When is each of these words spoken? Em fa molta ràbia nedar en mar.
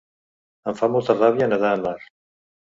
Em 0.71 0.77
fa 0.79 0.89
molta 0.95 1.17
ràbia 1.19 1.51
nedar 1.53 1.77
en 1.81 1.87
mar. 1.87 1.95